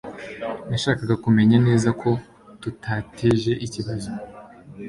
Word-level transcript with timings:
Nashakaga 0.69 1.15
kumenya 1.23 1.57
neza 1.67 1.89
ko 2.01 2.09
tutateje 2.61 3.51
ikibazo 3.65 4.09